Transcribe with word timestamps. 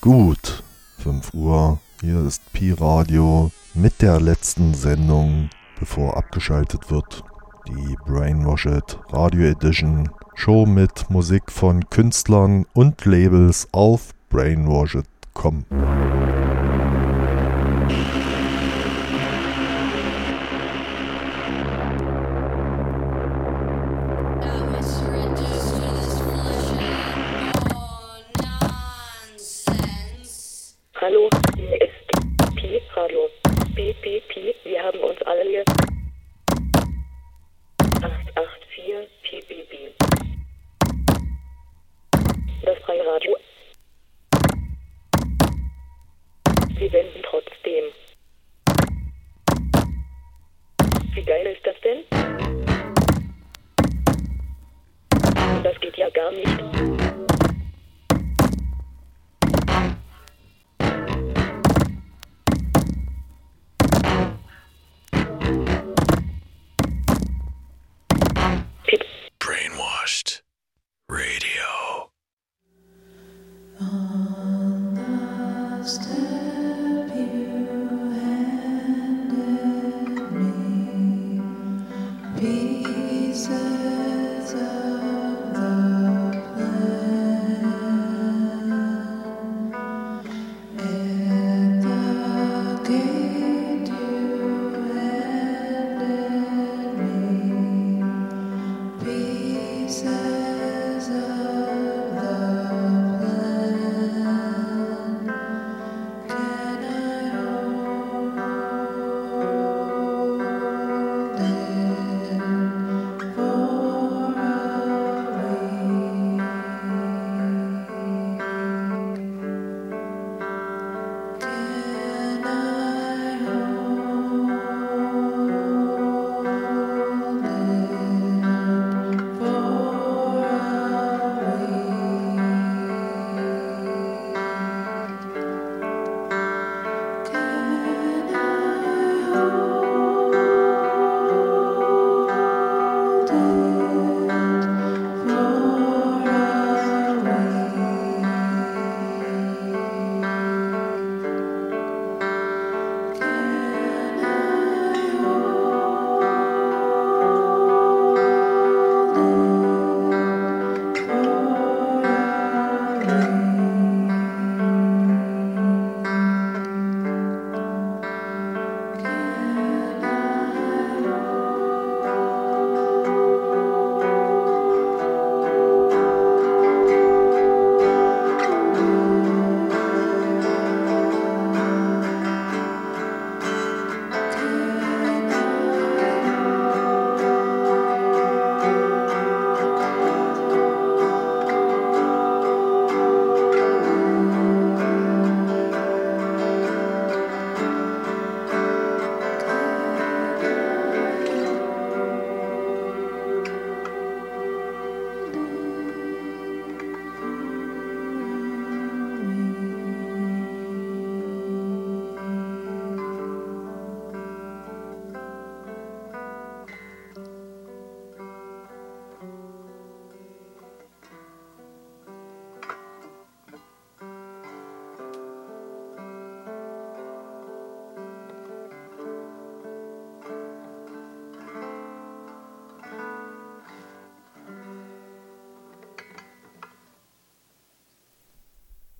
Gut, 0.00 0.62
5 0.98 1.32
Uhr, 1.32 1.80
hier 2.02 2.20
ist 2.26 2.42
Pi 2.52 2.72
Radio 2.72 3.50
mit 3.72 4.02
der 4.02 4.20
letzten 4.20 4.74
Sendung, 4.74 5.48
bevor 5.80 6.18
abgeschaltet 6.18 6.90
wird. 6.90 7.24
Die 7.66 7.96
Brainwashed 8.04 8.98
Radio 9.10 9.46
Edition 9.46 10.10
Show 10.34 10.66
mit 10.66 11.08
Musik 11.08 11.50
von 11.50 11.88
Künstlern 11.88 12.66
und 12.74 13.02
Labels 13.06 13.66
auf 13.72 14.10
brainwashed.com. 14.28 15.64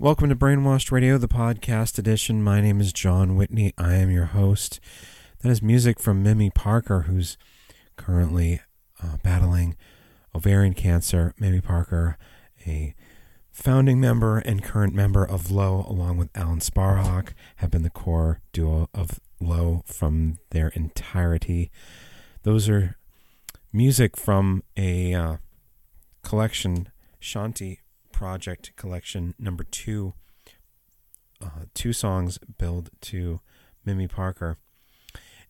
Welcome 0.04 0.28
to 0.28 0.36
Brainwashed 0.36 0.92
Radio, 0.92 1.16
the 1.16 1.28
podcast 1.28 1.98
edition. 1.98 2.42
My 2.42 2.60
name 2.60 2.78
is 2.78 2.92
Jon 2.92 3.36
Whitney. 3.36 3.72
I 3.78 3.94
am 3.94 4.10
your 4.10 4.26
host. 4.26 4.78
That 5.40 5.48
is 5.48 5.62
music 5.62 5.98
from 5.98 6.22
Mimi 6.22 6.50
Parker, 6.50 7.04
who's 7.08 7.38
currently 7.96 8.60
uh, 9.02 9.16
battling 9.22 9.78
ovarian 10.34 10.74
cancer. 10.74 11.32
Mimi 11.40 11.62
Parker, 11.62 12.18
a 12.66 12.94
founding 13.50 13.98
member 13.98 14.40
and 14.40 14.62
current 14.62 14.94
member 14.94 15.24
of 15.24 15.50
Low, 15.50 15.86
along 15.88 16.18
with 16.18 16.28
Alan 16.34 16.60
Sparhawk, 16.60 17.32
have 17.56 17.70
been 17.70 17.82
the 17.82 17.88
core 17.88 18.42
duo 18.52 18.90
of 18.92 19.20
Low 19.40 19.84
from 19.86 20.36
their 20.50 20.68
entirety. 20.74 21.70
Those 22.42 22.68
are 22.68 22.98
music 23.72 24.18
from 24.18 24.64
a 24.76 25.14
uh, 25.14 25.36
collection, 26.22 26.90
Shanti 27.22 27.78
project 28.14 28.72
collection 28.76 29.34
number 29.40 29.64
two. 29.64 30.14
Uh, 31.42 31.66
two 31.74 31.92
songs 31.92 32.38
billed 32.58 32.90
to 33.00 33.40
Mimi 33.84 34.06
Parker, 34.06 34.56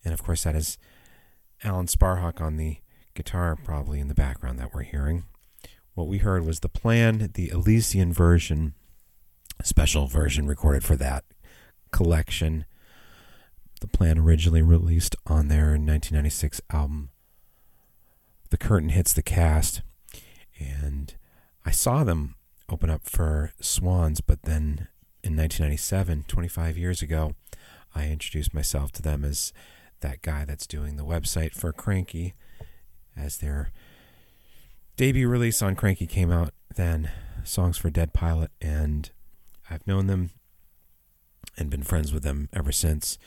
and 0.03 0.15
of 0.15 0.23
course 0.23 0.45
that 0.45 0.57
is 0.57 0.79
Alan 1.63 1.87
Sparhawk 1.87 2.41
on 2.41 2.57
the 2.57 2.79
guitar, 3.15 3.55
probably 3.55 4.01
in 4.01 4.09
the 4.09 4.15
background 4.15 4.59
that 4.59 4.73
we're 4.73 4.83
hearing. 4.83 5.25
What 5.93 6.09
we 6.09 6.19
heard 6.19 6.47
was 6.47 6.61
the 6.61 6.71
plan, 6.71 7.31
the 7.35 7.51
Elysian 7.51 8.15
version, 8.15 8.75
special 9.63 10.07
version 10.07 10.47
recorded 10.47 10.83
for 10.85 10.97
that 10.97 11.25
collection. 11.93 12.65
The 13.83 13.87
plan 13.87 14.19
originally 14.19 14.63
released 14.63 15.15
on 15.27 15.49
their 15.49 15.73
1996 15.73 16.63
album 16.71 17.11
The 18.49 18.57
Curtain 18.57 18.89
Hits 18.89 19.13
the 19.13 19.23
Cast. 19.23 19.83
And 20.59 21.15
I 21.65 21.71
saw 21.71 22.05
them 22.05 22.37
open 22.69 22.91
up 22.91 23.03
for 23.05 23.53
Swans, 23.61 24.21
but 24.21 24.43
then 24.43 24.89
in 25.23 25.37
1997, 25.37 26.25
25 26.29 26.79
years 26.79 27.03
ago, 27.03 27.35
I 27.95 28.09
introduced 28.09 28.55
myself 28.55 28.93
to 28.93 29.03
them 29.03 29.25
as 29.25 29.53
that 30.01 30.23
guy 30.23 30.45
that's 30.45 30.67
doing 30.67 30.97
the 30.97 31.05
website 31.05 31.53
for 31.53 31.73
Kranky 31.73 32.35
as 33.17 33.39
their 33.39 33.71
debut 34.97 35.29
release 35.29 35.63
on 35.63 35.77
Kranky 35.77 36.09
came 36.09 36.31
out 36.31 36.53
then, 36.77 37.11
Songs 37.45 37.79
for 37.79 37.91
Dead 37.91 38.13
Pilot, 38.13 38.51
and 38.61 39.11
I've 39.71 39.87
known 39.87 40.07
them 40.07 40.31
and 41.57 41.71
been 41.71 41.83
friends 41.83 42.13
with 42.13 42.23
them 42.23 42.49
ever 42.53 42.73
since. 42.73 43.19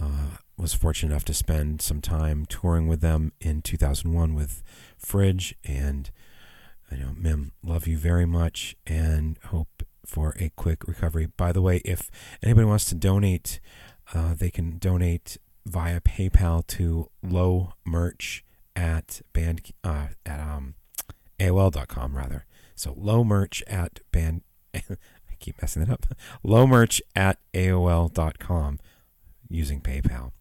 Uh, 0.00 0.38
was 0.56 0.74
fortunate 0.74 1.12
enough 1.12 1.24
to 1.26 1.34
spend 1.34 1.80
some 1.82 2.00
time 2.00 2.46
touring 2.46 2.88
with 2.88 3.00
them 3.00 3.32
in 3.40 3.62
2001 3.62 4.34
with 4.34 4.62
Fridge, 4.98 5.54
and 5.64 6.10
you 6.90 6.98
know, 6.98 7.14
Mim, 7.16 7.52
love 7.62 7.86
you 7.86 7.96
very 7.96 8.26
much, 8.26 8.76
and 8.86 9.38
hope 9.46 9.82
for 10.04 10.36
a 10.38 10.50
quick 10.56 10.86
recovery. 10.86 11.26
By 11.36 11.52
the 11.52 11.62
way, 11.62 11.78
if 11.84 12.10
anybody 12.42 12.66
wants 12.66 12.84
to 12.86 12.94
donate, 12.94 13.60
uh, 14.14 14.34
they 14.34 14.50
can 14.50 14.78
donate 14.78 15.36
via 15.64 16.00
PayPal 16.00 16.66
to 16.68 17.10
low 17.22 17.72
merch 17.84 18.44
at 18.76 19.20
band 19.32 19.72
uh, 19.82 20.08
at 20.24 20.40
um 20.40 20.74
AOL.com 21.40 22.16
rather. 22.16 22.46
So 22.74 22.94
low 22.96 23.24
merch 23.24 23.62
at 23.66 24.00
band 24.12 24.42
I 24.74 24.80
keep 25.38 25.60
messing 25.60 25.82
it 25.82 25.90
up. 25.90 26.06
Low 26.42 26.66
merch 26.66 27.02
at 27.14 27.38
AOL.com 27.54 28.78
using 29.48 29.80
PayPal. 29.80 30.32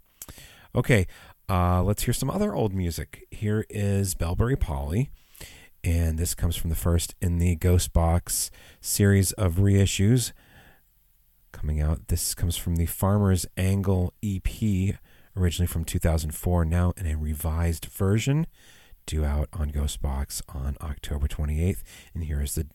Okay, 0.74 1.08
uh, 1.50 1.84
let's 1.84 2.04
hear 2.04 2.14
some 2.14 2.30
other 2.30 2.54
old 2.54 2.74
music. 2.74 3.26
Here 3.32 3.66
is 3.70 4.14
Belbury 4.14 4.56
Poly, 4.56 5.12
and 5.86 6.18
this 6.18 6.34
comes 6.34 6.56
from 6.56 6.72
the 6.72 6.76
first 6.76 7.14
in 7.22 7.38
the 7.38 7.56
Ghost 7.56 7.94
Box 7.94 8.50
series 8.82 9.34
of 9.34 9.56
reissues 9.56 10.32
coming 11.52 11.80
out. 11.80 12.08
This 12.08 12.34
comes 12.34 12.58
from 12.58 12.76
the 12.76 12.88
Farmer's 12.88 13.46
Angle 13.56 14.12
EP, 14.24 14.96
originally 15.38 15.68
from 15.68 15.86
2004, 15.86 16.66
now 16.66 16.94
in 16.98 17.06
a 17.06 17.16
revised 17.16 17.86
version, 17.86 18.48
due 19.06 19.24
out 19.24 19.48
on 19.54 19.70
Ghostbox 19.70 20.42
on 20.50 20.76
October 20.82 21.28
28th. 21.28 21.84
And 22.16 22.24
here 22.24 22.42
is 22.42 22.56
the 22.56 22.66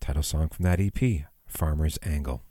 title 0.00 0.22
song 0.22 0.48
from 0.48 0.64
that 0.64 0.80
EP, 0.80 1.24
Farmer's 1.46 1.98
Angle. 2.02 2.42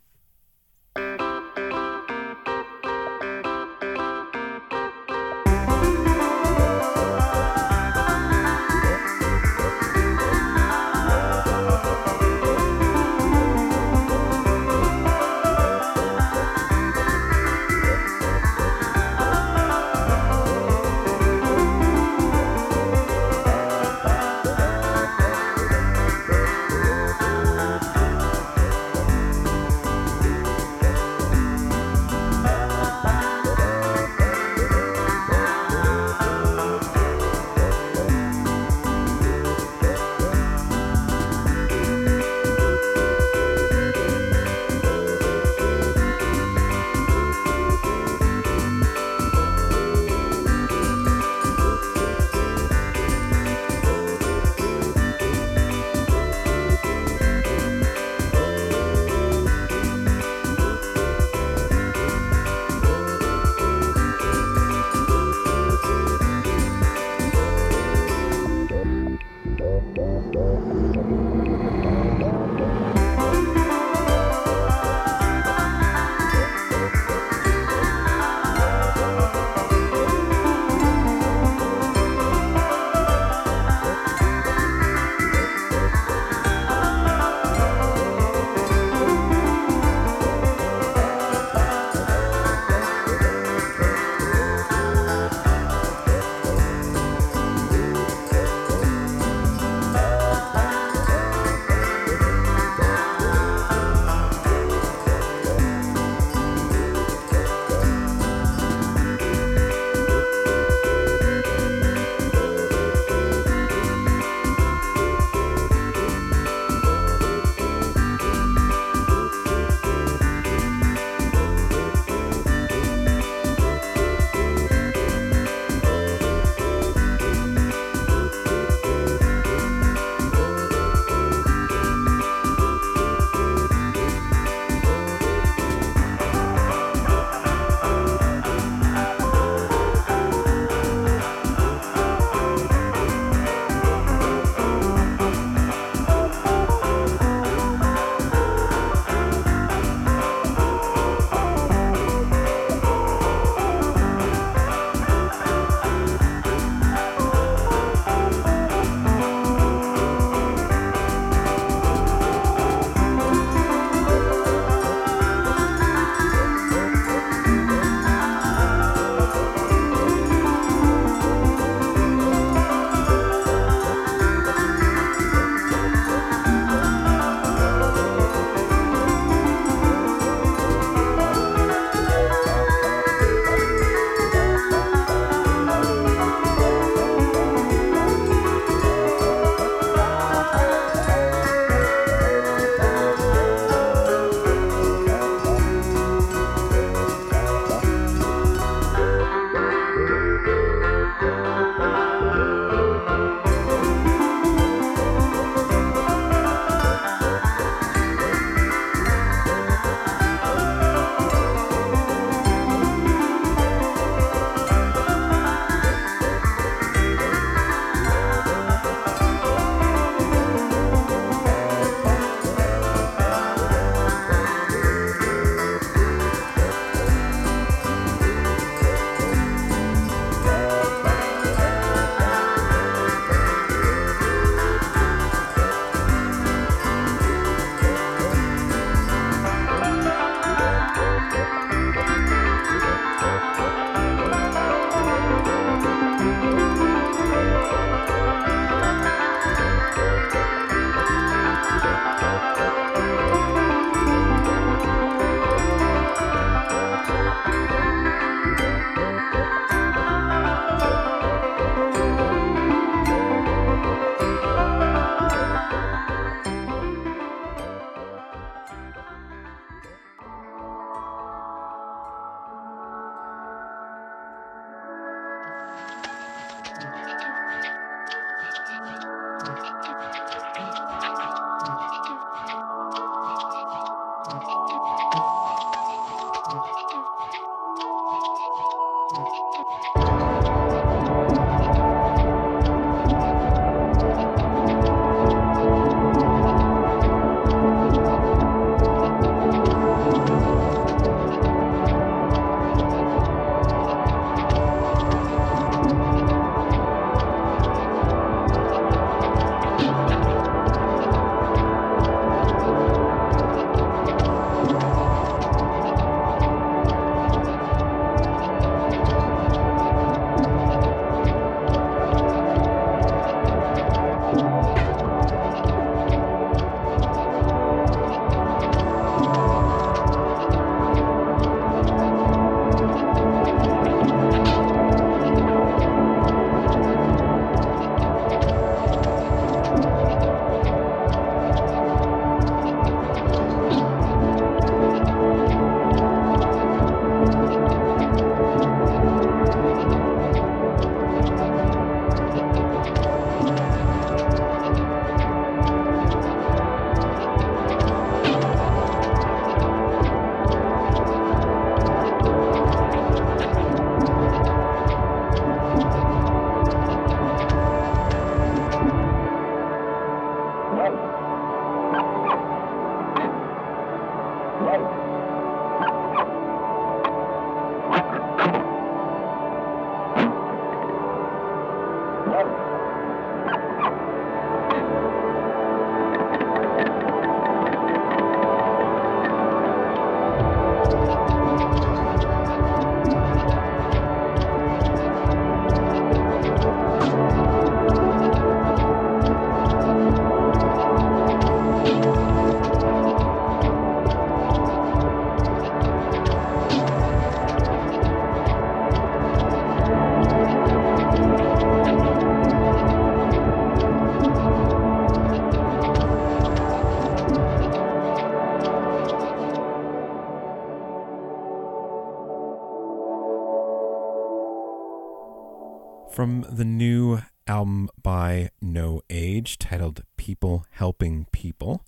Album 427.64 427.90
by 428.02 428.50
No 428.62 429.02
Age 429.10 429.58
titled 429.58 430.04
People 430.18 430.66
Helping 430.72 431.28
People. 431.32 431.86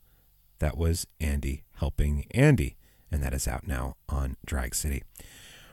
That 0.60 0.78
was 0.78 1.06
Andy 1.20 1.66
Helping 1.80 2.28
Andy, 2.32 2.78
and 3.12 3.22
that 3.22 3.34
is 3.34 3.46
out 3.46 3.68
now 3.68 3.98
on 4.08 4.38
Drag 4.46 4.74
City. 4.74 5.04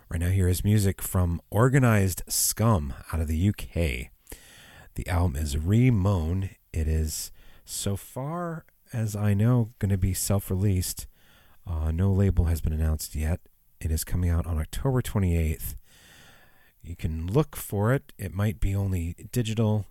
Right 0.09 0.19
now, 0.19 0.31
here 0.31 0.49
is 0.49 0.65
music 0.65 1.01
from 1.01 1.41
Organized 1.53 2.25
Scum 2.27 2.95
out 3.13 3.21
of 3.21 3.29
the 3.29 3.49
UK. 3.49 4.11
The 4.97 5.07
album 5.07 5.37
is 5.37 5.55
Remoan. 5.55 6.51
It 6.73 6.89
is, 6.89 7.31
so 7.65 7.95
far 7.95 8.65
as 8.93 9.15
I 9.15 9.35
know, 9.35 9.71
going 9.79 9.91
to 9.91 9.97
be 9.97 10.15
self 10.15 10.51
released. 10.51 11.07
Uh, 11.65 11.93
no 11.93 12.11
label 12.11 12.47
has 12.47 12.61
been 12.61 12.73
announced 12.73 13.15
yet. 13.15 13.39
It 13.81 13.93
is 13.93 14.03
coming 14.03 14.31
out 14.31 14.49
on 14.49 14.59
October 14.59 15.01
28th. 15.01 15.77
You 16.83 16.97
can 16.97 17.29
look 17.29 17.55
for 17.55 17.93
it. 17.93 18.13
It 18.19 18.35
might 18.35 18.59
be 18.59 18.75
only 18.75 19.15
digital. 19.31 19.87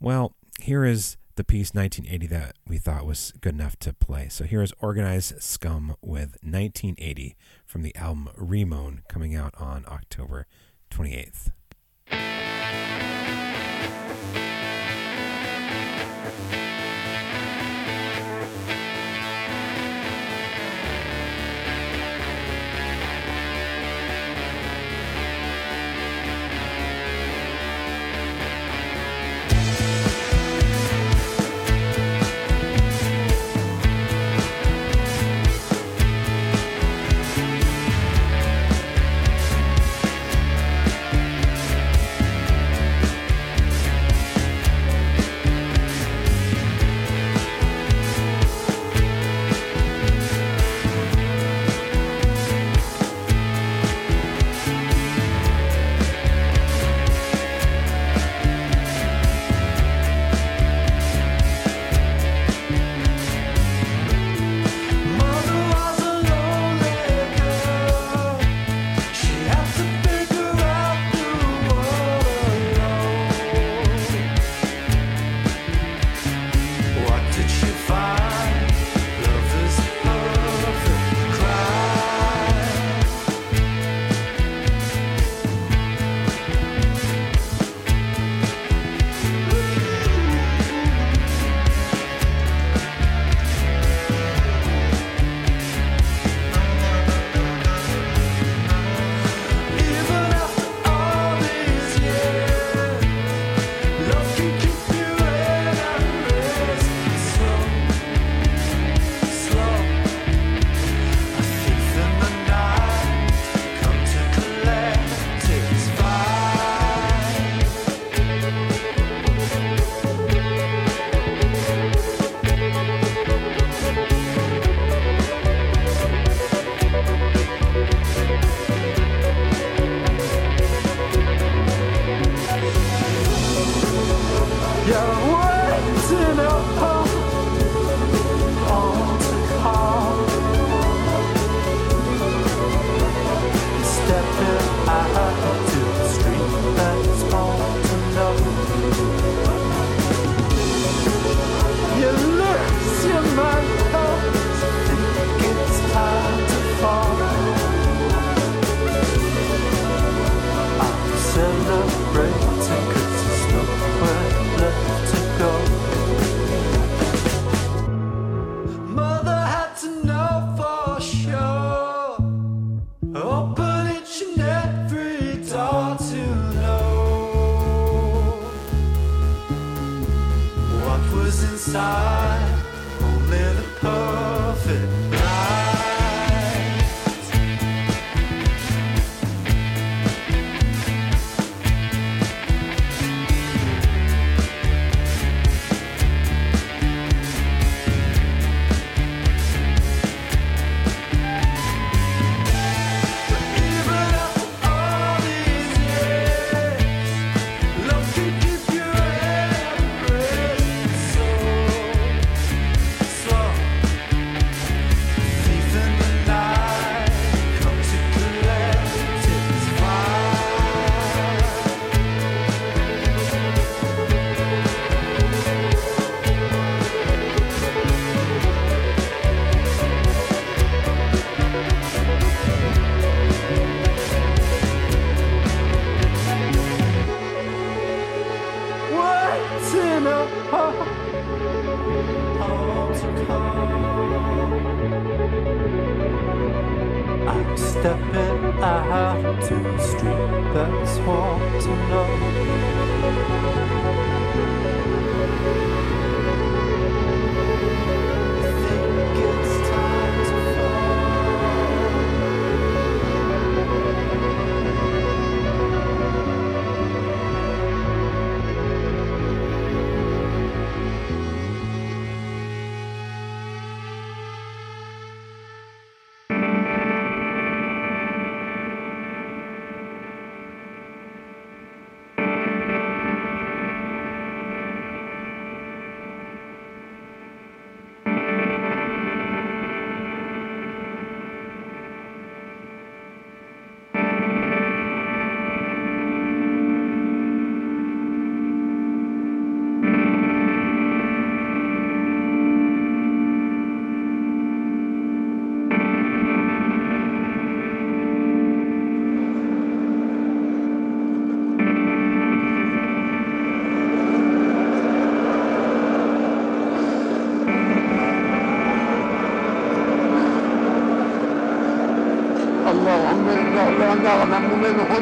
Well, 0.00 0.34
here 0.60 0.84
is 0.84 1.16
the 1.36 1.44
piece 1.44 1.72
1980 1.74 2.26
that 2.28 2.56
we 2.66 2.78
thought 2.78 3.06
was 3.06 3.32
good 3.40 3.54
enough 3.54 3.78
to 3.80 3.92
play. 3.92 4.28
So 4.28 4.44
here 4.44 4.62
is 4.62 4.72
Organized 4.80 5.42
Scum 5.42 5.96
with 6.00 6.36
1980 6.42 7.36
from 7.64 7.82
the 7.82 7.94
album 7.96 8.28
Remoan 8.36 9.00
coming 9.08 9.34
out 9.34 9.54
on 9.58 9.84
October 9.86 10.46
28th. 10.90 11.52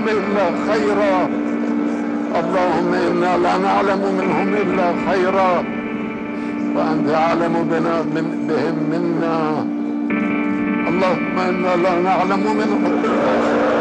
منهم 0.07 0.09
إلا 0.09 0.47
خيرا. 0.69 1.29
اللهم 2.41 2.95
إنا 2.95 3.37
لا 3.37 3.59
نعلم 3.59 4.03
منهم 4.19 4.55
إلا 4.55 4.95
خيرا. 5.09 5.65
وأنت 6.77 7.09
أعلم 7.15 7.69
بنا 7.71 8.03
من 8.03 8.27
بهم 8.49 8.77
منا. 8.93 9.67
اللهم 10.89 11.39
إنا 11.49 11.83
لا 11.83 12.01
نعلم 12.01 12.43
منهم 12.57 12.83
اللهم 12.87 13.74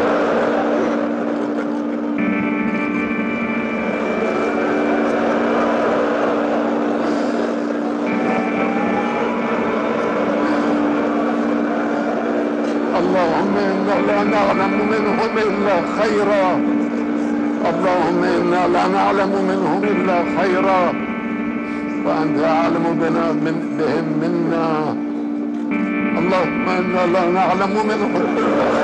منهم 15.24 15.36
إلا 15.36 15.76
خيرا. 16.02 16.60
اللهم 17.70 18.24
إنا 18.24 18.68
لا 18.68 18.88
نعلم 18.88 19.32
منهم 19.48 19.84
إلا 19.84 20.24
خيرا. 20.38 20.92
وأنت 22.06 22.44
أعلم 22.44 22.84
بنا 23.00 23.32
من 23.32 23.56
بهم 23.78 24.06
منا. 24.22 24.96
اللهم 26.18 26.68
إنا 26.68 27.12
لا 27.12 27.30
نعلم 27.30 27.72
منهم 27.86 28.12
اللهم 28.16 28.83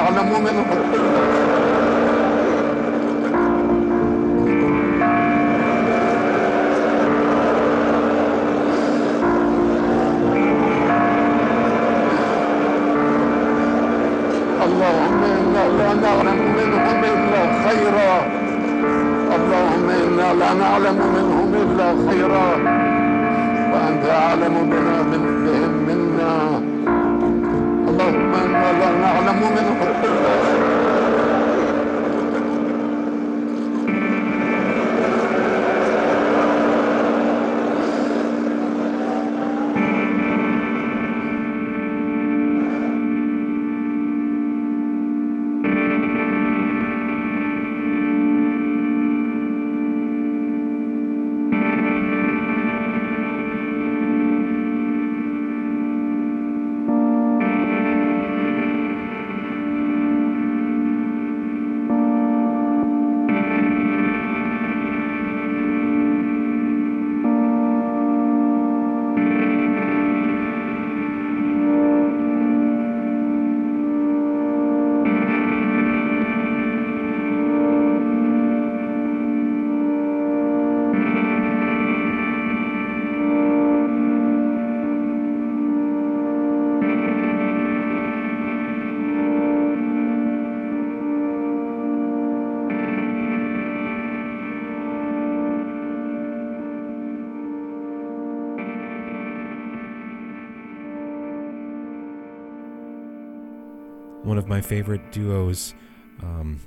a 0.00 0.10
la. 0.10 1.09
My 104.50 104.60
favorite 104.60 105.12
duos 105.12 105.74
um, 106.24 106.60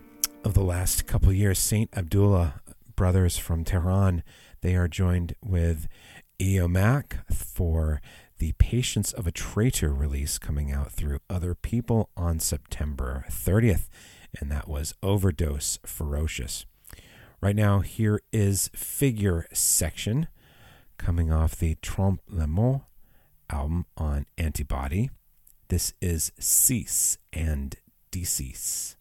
of 0.46 0.54
the 0.54 0.64
last 0.64 1.06
couple 1.06 1.34
years, 1.34 1.60
Saint 1.60 1.90
Abdullah 1.98 2.62
brothers 2.96 3.38
from 3.38 3.66
Tehran. 3.66 4.24
They 4.62 4.78
are 4.78 4.88
joined 4.88 5.36
with 5.44 5.90
Eomac 6.40 7.30
for 7.30 8.02
the 8.38 8.54
Patience 8.54 9.12
of 9.12 9.28
a 9.28 9.34
Traitor 9.34 9.94
release 9.94 10.38
coming 10.38 10.72
out 10.72 10.94
through 10.94 11.20
Other 11.30 11.54
People 11.54 12.10
on 12.16 12.40
September 12.40 13.26
30th, 13.30 13.90
and 14.40 14.50
that 14.50 14.70
was 14.70 14.94
Overdose 15.04 15.78
Ferocious. 15.86 16.66
Right 17.42 17.56
now, 17.56 17.82
here 17.82 18.22
is 18.32 18.70
Figure 18.74 19.46
Section 19.52 20.30
coming 20.98 21.34
off 21.34 21.58
the 21.58 21.76
Trompe 21.82 22.22
le 22.30 22.48
Mot 22.48 22.84
album 23.50 23.88
on 23.98 24.26
Antibody. 24.38 25.10
This 25.70 25.94
is 26.02 26.32
Cease 26.40 27.18
and 27.32 27.76
Decease. 28.12 28.96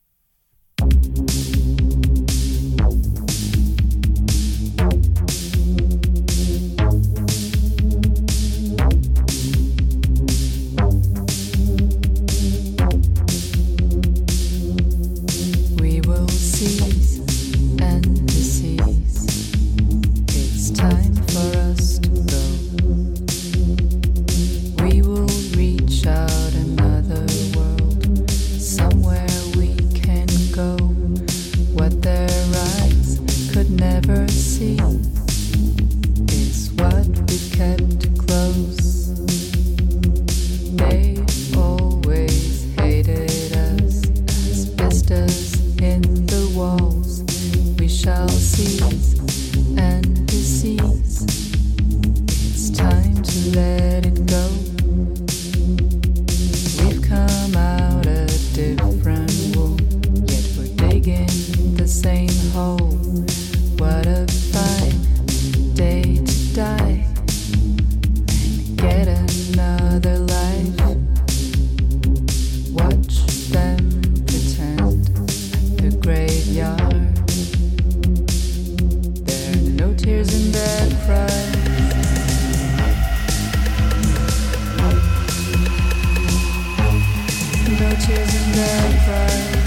Noches 87.81 88.35
in 88.35 88.53
bad 88.53 88.93
vibes 89.07 89.62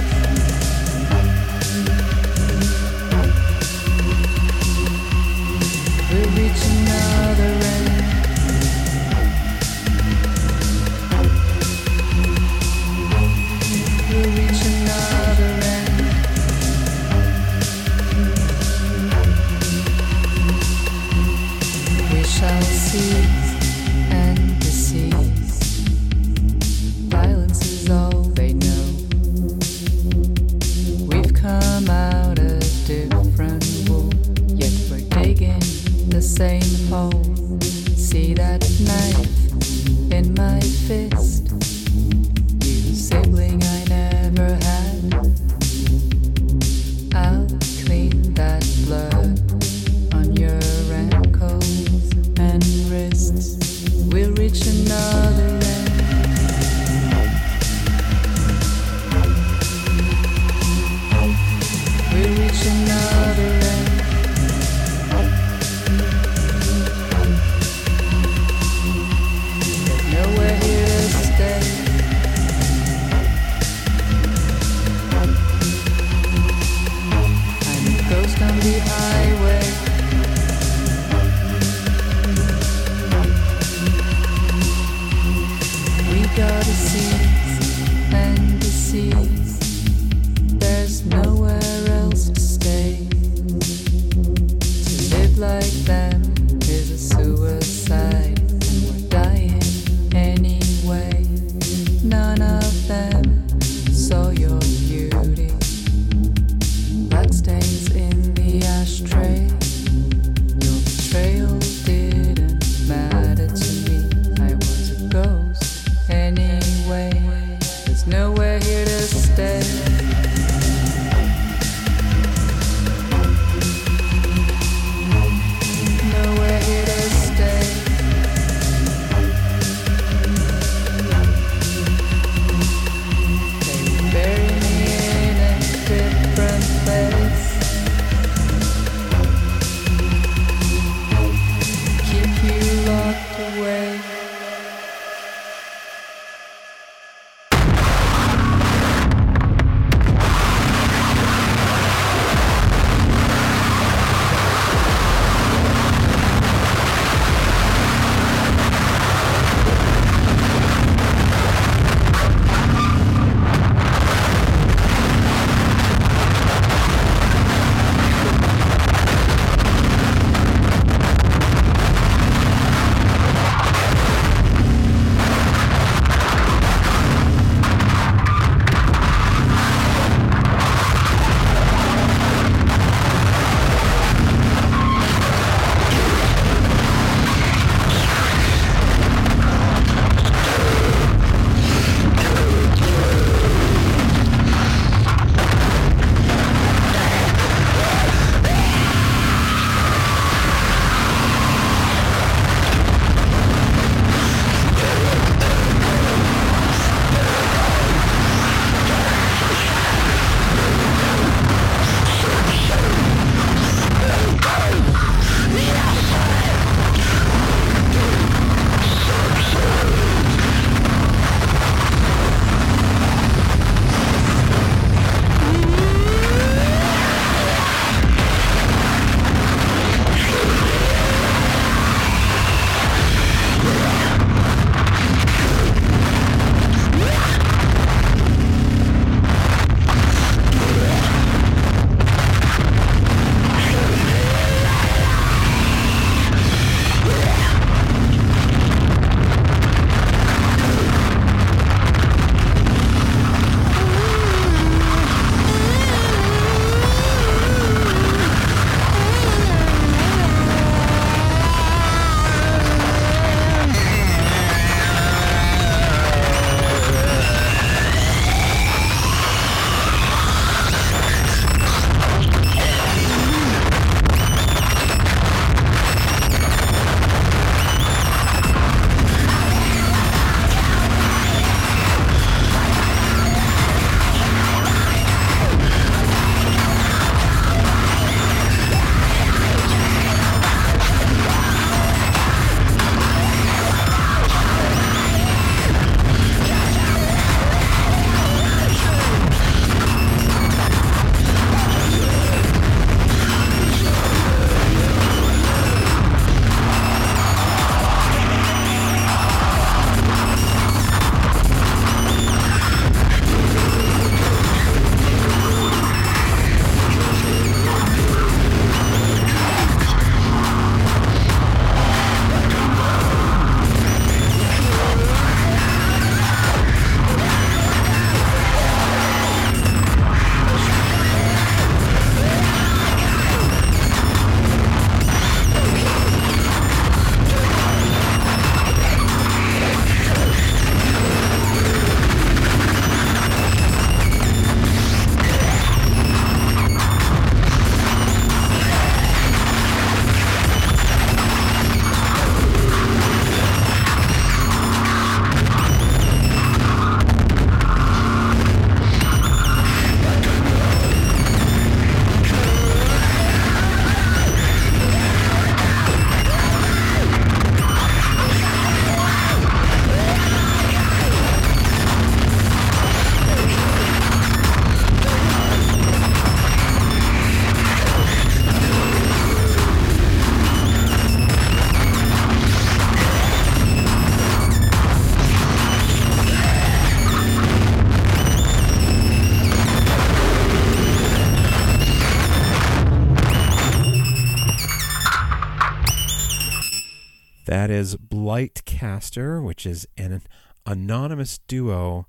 is 399.65 399.88
an 399.97 400.21
anonymous 400.65 401.39
duo 401.47 402.08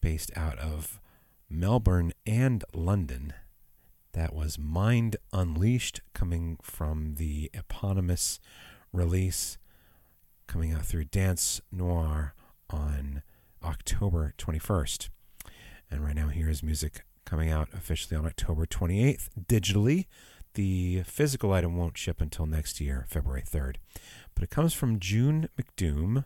based 0.00 0.30
out 0.36 0.58
of 0.58 1.00
Melbourne 1.48 2.12
and 2.26 2.64
London. 2.74 3.32
That 4.12 4.34
was 4.34 4.58
Mind 4.58 5.16
Unleashed, 5.32 6.00
coming 6.12 6.58
from 6.62 7.14
the 7.14 7.50
eponymous 7.54 8.40
release 8.92 9.58
coming 10.46 10.72
out 10.74 10.84
through 10.84 11.04
Dance 11.04 11.62
Noir 11.70 12.34
on 12.68 13.22
October 13.64 14.34
21st. 14.36 15.08
And 15.90 16.04
right 16.04 16.14
now, 16.14 16.28
here 16.28 16.50
is 16.50 16.62
music 16.62 17.04
coming 17.24 17.50
out 17.50 17.68
officially 17.72 18.16
on 18.18 18.26
October 18.26 18.66
28th 18.66 19.28
digitally. 19.46 20.06
The 20.54 21.02
physical 21.04 21.52
item 21.52 21.76
won't 21.76 21.96
ship 21.96 22.20
until 22.20 22.44
next 22.44 22.80
year, 22.80 23.06
February 23.08 23.42
3rd. 23.42 23.76
But 24.42 24.50
it 24.50 24.54
comes 24.56 24.74
from 24.74 24.98
June 24.98 25.48
McDoom, 25.56 26.24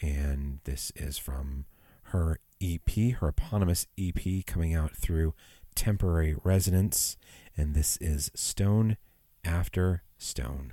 and 0.00 0.60
this 0.64 0.90
is 0.96 1.18
from 1.18 1.66
her 2.04 2.38
EP, 2.58 2.88
her 3.20 3.28
eponymous 3.28 3.86
EP 3.98 4.46
coming 4.46 4.74
out 4.74 4.96
through 4.96 5.34
Temporary 5.74 6.34
Residence, 6.42 7.18
and 7.54 7.74
this 7.74 7.98
is 7.98 8.30
Stone 8.34 8.96
After 9.44 10.04
Stone. 10.16 10.72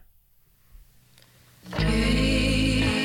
Thank 1.66 3.01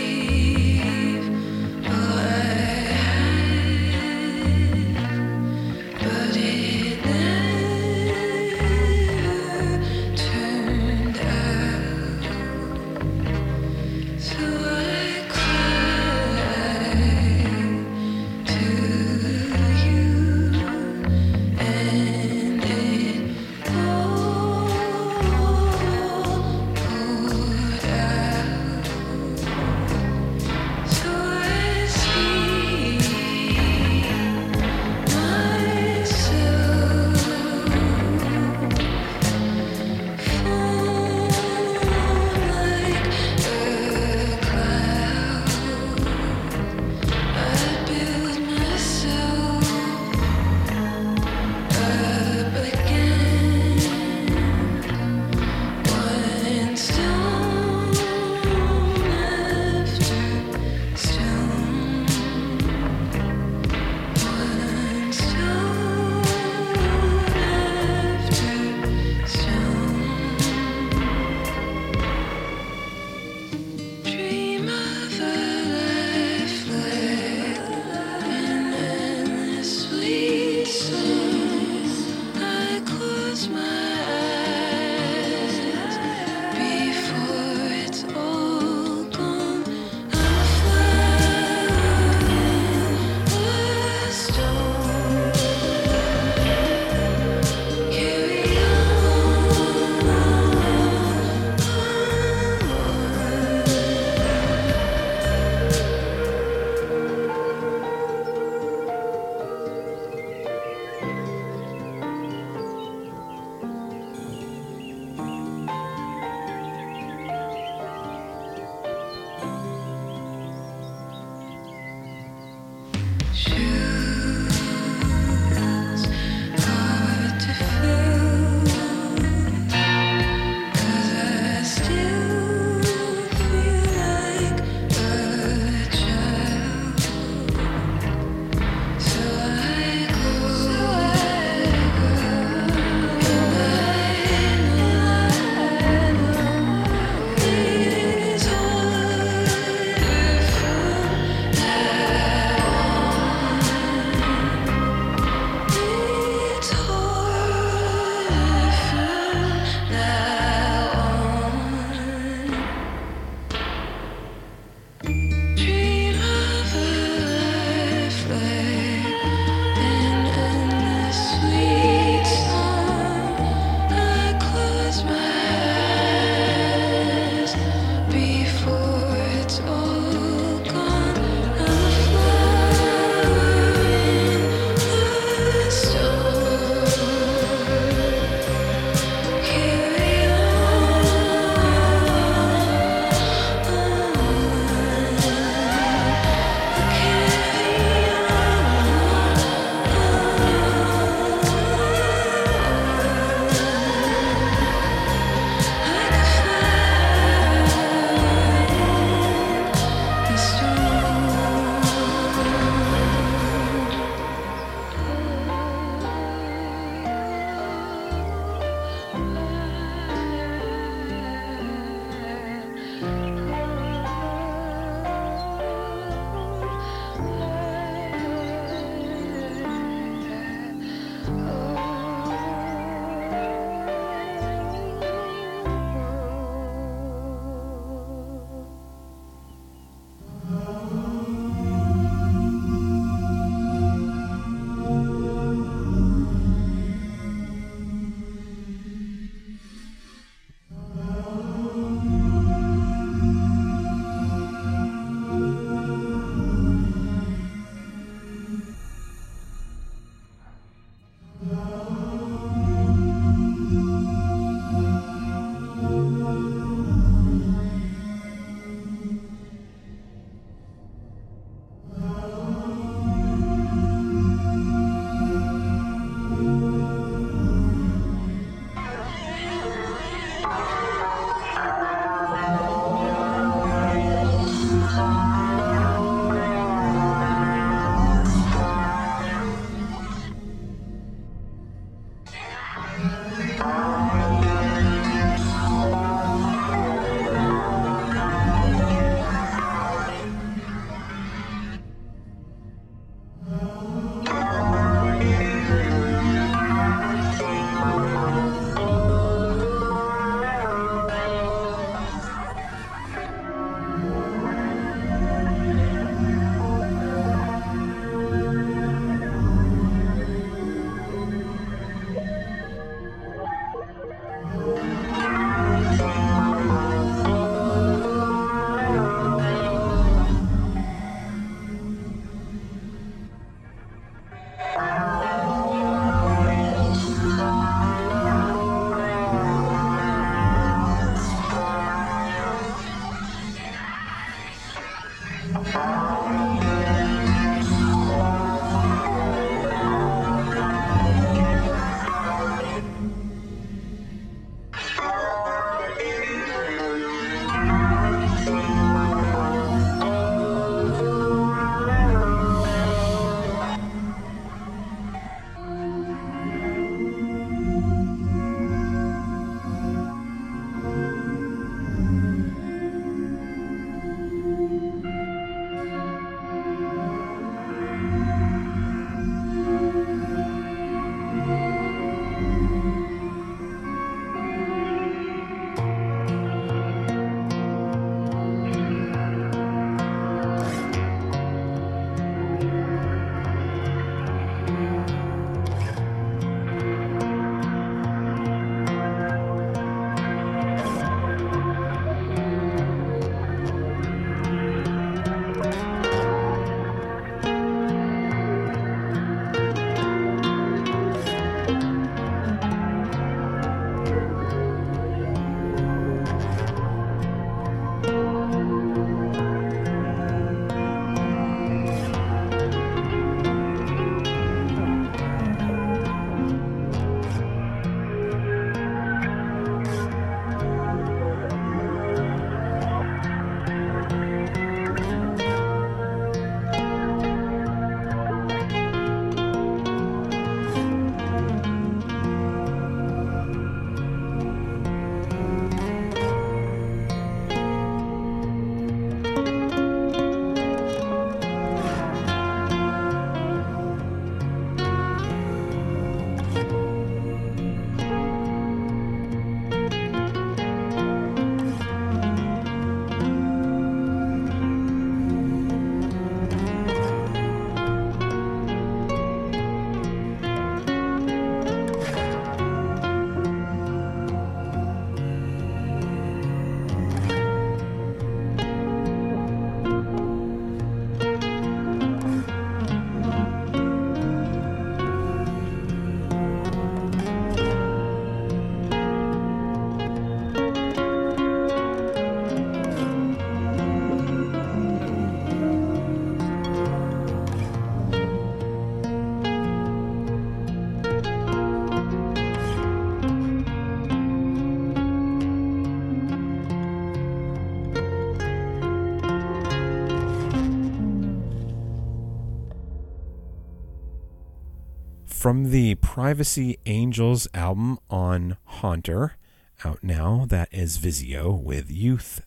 from 515.46 515.70
the 515.70 515.94
Privacy 515.94 516.76
Angels 516.86 517.46
album 517.54 518.00
on 518.10 518.56
Haunter, 518.64 519.36
out 519.84 520.02
now, 520.02 520.44
that 520.48 520.68
is 520.72 520.98
Vizio 520.98 521.56
with 521.56 521.88
Youth 521.88 522.44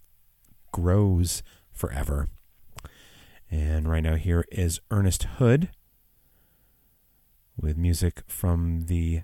Grows 0.74 1.42
Forever. 1.72 2.28
And 3.50 3.90
right 3.90 4.04
now, 4.04 4.16
here 4.16 4.44
is 4.52 4.82
Ernest 4.92 5.24
Hood 5.38 5.70
with 7.56 7.78
music 7.78 8.22
from 8.28 8.88
the 8.88 9.22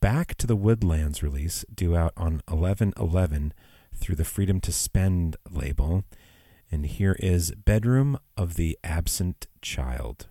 Back 0.00 0.36
to 0.36 0.46
the 0.46 0.54
Woodlands 0.54 1.20
release, 1.20 1.64
due 1.74 1.96
out 1.96 2.12
on 2.16 2.42
11 2.48 2.92
11 2.96 3.52
through 3.92 4.14
the 4.14 4.24
Freedom 4.24 4.60
to 4.60 4.70
Spend 4.70 5.34
label. 5.50 6.04
And 6.70 6.86
here 6.86 7.16
is 7.18 7.50
Bedroom 7.50 8.20
of 8.36 8.54
the 8.54 8.78
Absent 8.84 9.48
Child. 9.62 10.28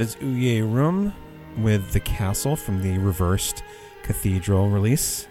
That 0.00 0.06
is 0.06 0.16
Uye 0.16 0.62
Room 0.62 1.12
with 1.58 1.92
The 1.92 2.00
Castle 2.00 2.56
from 2.56 2.80
the 2.80 2.96
Reversed 2.96 3.62
Cathedral 4.02 4.70
release, 4.70 5.28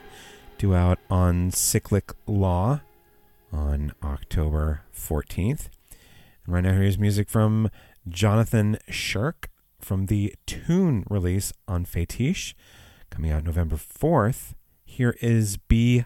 due 0.60 0.76
out 0.76 1.00
on 1.10 1.50
Cyclic 1.50 2.14
Law 2.28 2.82
on 3.52 3.94
October 4.04 4.84
14th. 4.96 5.70
And 6.46 6.54
right 6.54 6.62
now, 6.62 6.74
here's 6.74 7.00
music 7.00 7.30
from 7.32 7.72
Jonathan 8.08 8.78
Shirk 8.88 9.50
from 9.80 10.06
the 10.06 10.36
Tune 10.46 11.04
release 11.10 11.52
on 11.68 11.84
Fetish, 11.84 12.56
coming 13.10 13.32
out 13.32 13.46
November 13.46 13.76
4th. 13.76 14.54
Here 14.86 15.18
is 15.20 15.58
B5. 15.58 16.06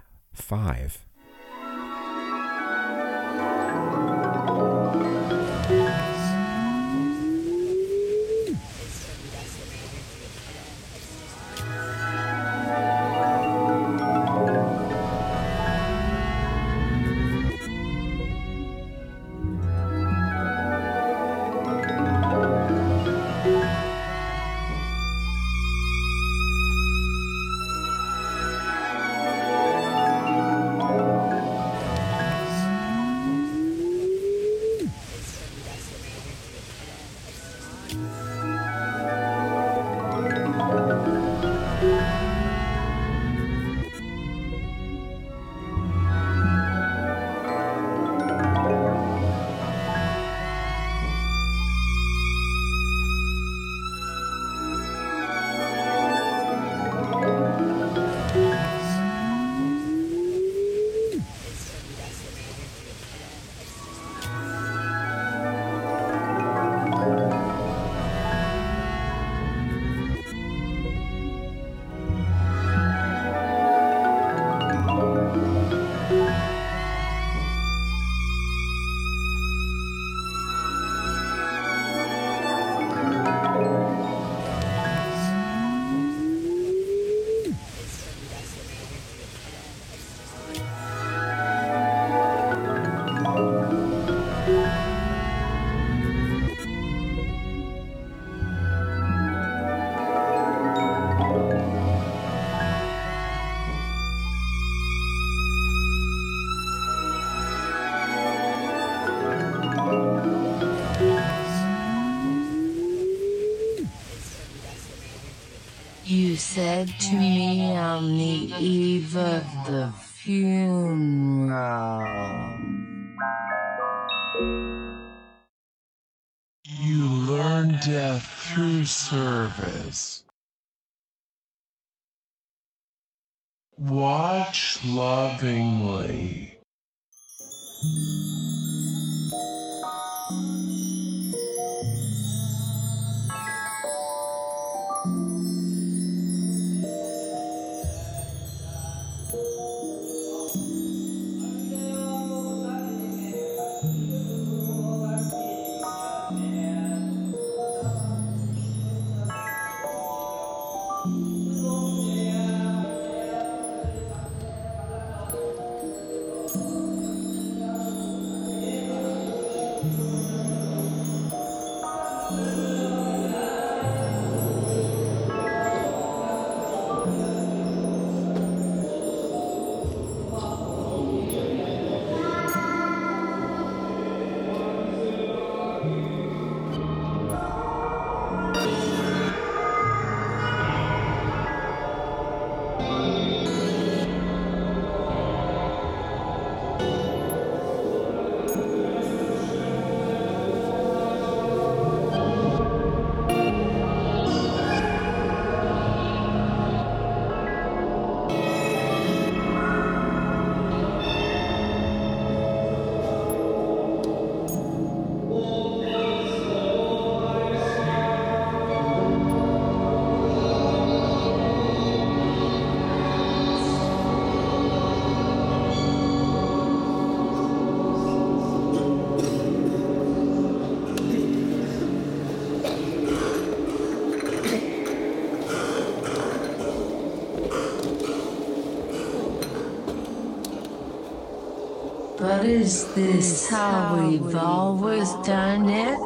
But 242.44 242.50
is 242.50 242.94
this 242.94 243.50
how 243.50 243.96
we've 243.96 244.36
always 244.36 245.14
done 245.26 245.70
it? 245.70 245.98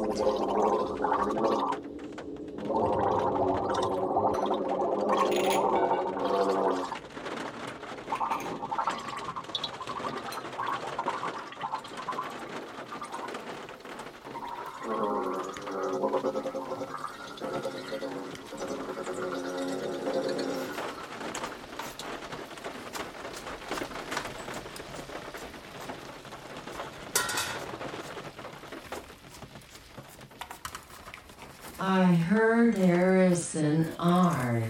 I 32.08 32.14
heard 32.16 32.76
there 32.76 33.18
is 33.18 33.53
an 33.55 33.91
art 33.99 34.64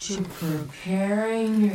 to 0.00 0.20
preparing 0.20 1.69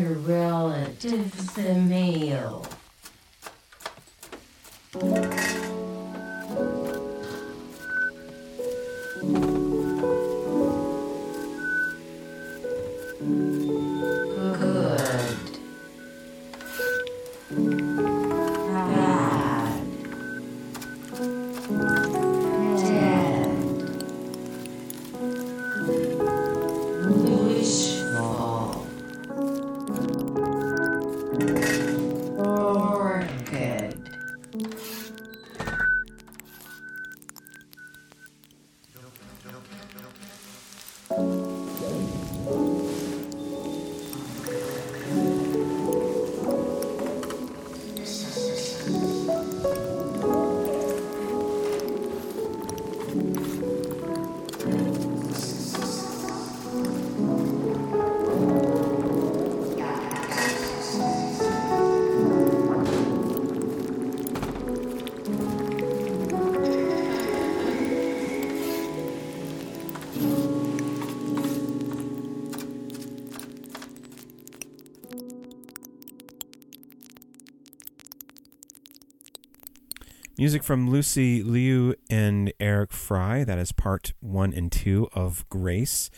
Music 80.46 80.64
from 80.64 80.88
Lucy 80.92 81.42
Liu 81.42 81.96
and 82.08 82.54
Eric 82.60 82.94
Fry. 82.94 83.44
That 83.44 83.58
is 83.58 83.72
part 83.72 84.14
one 84.20 84.54
and 84.54 84.72
two 84.72 85.10
of 85.12 85.44
Grace, 85.50 86.12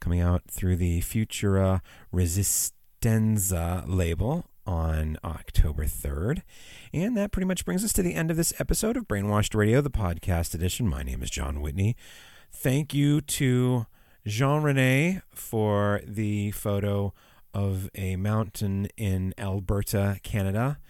coming 0.00 0.20
out 0.20 0.42
through 0.50 0.74
the 0.74 1.00
Futura 1.02 1.80
Resistenza 2.12 3.84
label 3.86 4.46
on 4.66 5.16
October 5.22 5.84
3rd. 5.84 6.42
And 6.92 7.16
that 7.16 7.30
pretty 7.30 7.46
much 7.46 7.64
brings 7.64 7.84
us 7.84 7.92
to 7.92 8.02
the 8.02 8.14
end 8.14 8.32
of 8.32 8.36
this 8.36 8.52
episode 8.58 8.96
of 8.96 9.06
Brainwashed 9.06 9.54
Radio, 9.54 9.80
the 9.80 9.90
podcast 9.90 10.56
edition. 10.56 10.88
My 10.88 11.04
name 11.04 11.22
is 11.22 11.30
Jon 11.30 11.60
Whitney. 11.60 11.94
Thank 12.50 12.92
you 12.92 13.20
to 13.20 13.86
Jean 14.26 14.64
Rene 14.64 15.22
for 15.32 16.00
the 16.04 16.50
photo 16.50 17.14
of 17.54 17.90
a 17.94 18.16
mountain 18.16 18.88
in 18.96 19.34
Alberta, 19.38 20.18
Canada. 20.24 20.80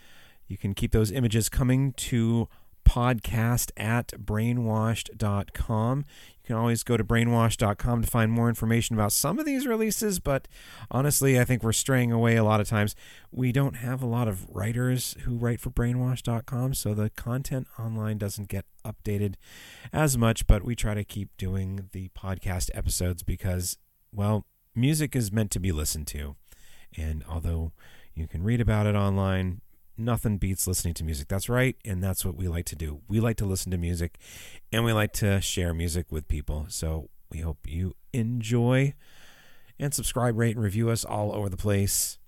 You 0.47 0.57
can 0.57 0.73
keep 0.73 0.93
those 0.93 1.13
images 1.13 1.51
coming 1.51 1.93
to 1.93 2.49
podcast 2.89 3.71
at 3.77 4.09
brainwashed.com. 4.13 5.99
You 5.99 6.47
can 6.47 6.57
always 6.57 6.83
go 6.83 6.97
to 6.97 7.05
brainwashed.com 7.05 8.03
to 8.03 8.09
find 8.09 8.33
more 8.33 8.49
information 8.49 8.97
about 8.97 9.13
some 9.13 9.39
of 9.39 9.45
these 9.45 9.67
releases, 9.67 10.19
but 10.19 10.49
honestly, 10.91 11.39
I 11.39 11.45
think 11.45 11.63
we're 11.63 11.73
straying 11.73 12.11
away 12.11 12.37
a 12.37 12.45
lot 12.45 12.61
of 12.61 12.69
times. 12.69 12.97
We 13.31 13.53
don't 13.53 13.77
have 13.77 14.03
a 14.03 14.07
lot 14.07 14.27
of 14.27 14.49
writers 14.49 15.17
who 15.25 15.37
write 15.37 15.61
for 15.61 15.69
brainwashed.com, 15.69 16.73
so 16.73 16.95
the 16.95 17.11
content 17.11 17.67
online 17.79 18.17
doesn't 18.17 18.49
get 18.49 18.65
updated 18.87 19.35
as 19.93 20.17
much, 20.17 20.47
but 20.47 20.65
we 20.65 20.75
try 20.75 20.95
to 20.95 21.05
keep 21.05 21.37
doing 21.37 21.91
the 21.93 22.09
podcast 22.17 22.71
episodes 22.73 23.23
because, 23.23 23.77
well, 24.11 24.47
music 24.75 25.15
is 25.15 25.31
meant 25.31 25.51
to 25.51 25.61
be 25.61 25.73
listened 25.73 26.07
to. 26.07 26.37
And 26.97 27.23
although 27.29 27.73
you 28.15 28.27
can 28.27 28.43
read 28.43 28.63
about 28.63 28.87
it 28.87 28.95
online, 28.95 29.61
nothing 29.99 30.39
beats 30.39 30.67
listening 30.67 30.95
to 30.95 31.05
music. 31.05 31.29
That's 31.29 31.49
right, 31.49 31.77
and 31.85 32.03
that's 32.03 32.25
what 32.25 32.37
we 32.37 32.49
like 32.49 32.65
to 32.67 32.77
do. 32.77 33.01
We 33.09 33.21
like 33.21 33.37
to 33.39 33.47
listen 33.47 33.71
to 33.73 33.79
music 33.79 34.19
and 34.73 34.85
we 34.85 34.93
like 34.93 35.13
to 35.15 35.41
share 35.41 35.75
music 35.75 36.07
with 36.11 36.29
people. 36.29 36.67
So 36.69 37.11
we 37.31 37.41
hope 37.41 37.59
you 37.67 37.95
enjoy 38.13 38.95
and 39.79 39.95
subscribe, 39.95 40.37
rate, 40.37 40.57
and 40.57 40.65
review 40.65 40.91
us 40.91 41.05
all 41.05 41.35
over 41.35 41.49
the 41.49 41.57
place 41.57 42.19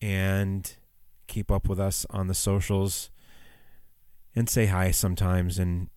and 0.00 0.74
keep 1.28 1.50
up 1.50 1.68
with 1.68 1.78
us 1.78 2.04
on 2.10 2.26
the 2.26 2.34
socials 2.34 3.10
and 4.34 4.48
say 4.48 4.66
hi 4.66 4.90
sometimes. 4.90 5.58
And, 5.58 5.90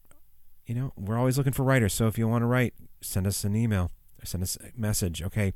you 0.66 0.76
know, 0.76 0.94
we're 0.96 1.18
always 1.18 1.38
looking 1.38 1.54
for 1.54 1.64
writers. 1.64 1.94
So 1.94 2.08
if 2.08 2.18
you 2.18 2.28
want 2.28 2.44
to 2.44 2.48
write, 2.48 2.74
send 3.02 3.26
us 3.26 3.44
an 3.44 3.56
email 3.56 3.92
or 4.22 4.26
send 4.26 4.44
us 4.44 4.58
a 4.58 4.80
message. 4.80 5.22
Okay. 5.24 5.54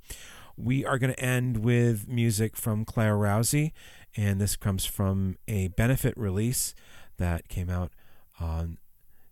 We 0.57 0.85
are 0.85 0.97
going 0.97 1.13
to 1.13 1.19
end 1.19 1.63
with 1.63 2.07
music 2.07 2.57
from 2.57 2.83
Claire 2.83 3.15
Rousay 3.15 3.71
and 4.15 4.39
this 4.39 4.55
comes 4.55 4.85
from 4.85 5.37
a 5.47 5.69
benefit 5.69 6.17
release 6.17 6.73
that 7.17 7.47
came 7.47 7.69
out 7.69 7.91
on 8.39 8.77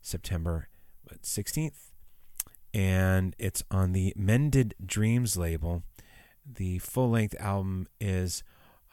September 0.01 0.67
16th, 1.21 1.91
and 2.73 3.35
it's 3.37 3.63
on 3.71 3.93
the 3.93 4.13
Mended 4.15 4.75
Dreams 4.85 5.37
label. 5.37 5.83
The 6.45 6.79
full 6.79 7.09
length 7.09 7.35
album 7.39 7.87
is 7.99 8.43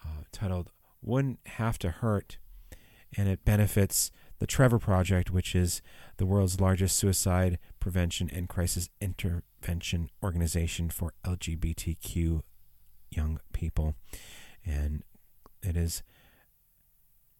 uh, 0.04 0.22
titled 0.32 0.70
Wouldn't 1.02 1.40
Have 1.46 1.78
to 1.80 1.90
Hurt, 1.90 2.38
and 3.16 3.28
it 3.28 3.44
benefits 3.44 4.10
the 4.38 4.46
Trevor 4.46 4.78
Project, 4.78 5.30
which 5.30 5.54
is 5.54 5.80
the 6.16 6.26
world's 6.26 6.60
largest 6.60 6.96
suicide 6.96 7.58
prevention 7.80 8.28
and 8.32 8.48
crisis 8.48 8.88
intervention 9.00 10.10
organization 10.22 10.90
for 10.90 11.12
LGBTQ 11.24 12.42
young 13.10 13.40
people. 13.52 13.94
And 14.66 15.02
it 15.64 15.76
is 15.76 16.02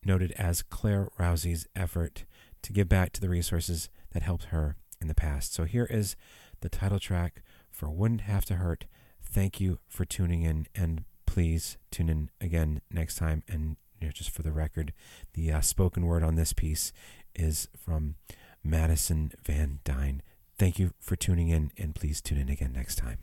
noted 0.05 0.33
as 0.33 0.63
Claire 0.63 1.09
Rousay's 1.19 1.67
effort 1.75 2.25
to 2.63 2.73
give 2.73 2.89
back 2.89 3.13
to 3.13 3.21
the 3.21 3.29
resources 3.29 3.89
that 4.13 4.23
helped 4.23 4.45
her 4.45 4.77
in 5.01 5.09
the 5.09 5.15
past. 5.15 5.55
So 5.55 5.65
here 5.65 5.87
is 5.91 6.17
the 6.61 6.69
title 6.69 6.99
track 6.99 7.43
for 7.71 7.91
Wouldn't 7.91 8.23
Have 8.23 8.45
to 8.47 8.57
Hurt. 8.57 8.87
Thank 9.23 9.61
you 9.61 9.79
for 9.89 10.05
tuning 10.05 10.43
in, 10.43 10.67
and 10.75 11.05
please 11.27 11.77
tune 11.91 12.09
in 12.09 12.31
again 12.41 12.81
next 12.91 13.17
time. 13.17 13.43
And 13.49 13.77
you 14.01 14.07
know, 14.07 14.13
just 14.13 14.31
for 14.31 14.43
the 14.43 14.53
record, 14.53 14.93
the 15.35 15.53
uh, 15.53 15.61
spoken 15.61 16.07
word 16.07 16.23
on 16.23 16.37
this 16.37 16.53
piece 16.53 16.93
is 17.35 17.69
from 17.77 18.15
Madison 18.63 19.33
Van 19.45 19.81
Dyne. 19.85 20.23
Thank 20.59 20.79
you 20.79 20.93
for 21.01 21.17
tuning 21.17 21.49
in, 21.49 21.73
and 21.77 21.95
please 21.95 22.21
tune 22.21 22.39
in 22.39 22.49
again 22.49 22.73
next 22.73 22.97
time. 22.97 23.19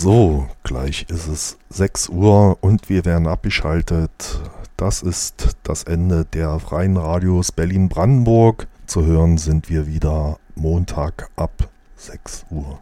So, 0.00 0.46
gleich 0.62 1.06
ist 1.08 1.26
es 1.26 1.58
6 1.70 2.10
Uhr 2.10 2.56
und 2.60 2.88
wir 2.88 3.04
werden 3.04 3.26
abgeschaltet. 3.26 4.40
Das 4.76 5.02
ist 5.02 5.56
das 5.64 5.82
Ende 5.82 6.24
der 6.24 6.60
Freien 6.60 6.96
Radios 6.96 7.50
Berlin-Brandenburg. 7.50 8.68
Zu 8.86 9.04
hören 9.04 9.38
sind 9.38 9.68
wir 9.68 9.88
wieder 9.88 10.38
Montag 10.54 11.30
ab 11.34 11.68
6 11.96 12.46
Uhr. 12.50 12.78